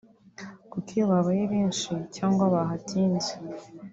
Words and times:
kuko 0.71 0.87
iyo 0.95 1.03
babaye 1.11 1.43
benshi 1.53 1.91
cyangwa 2.15 2.43
bahatinze 2.53 3.33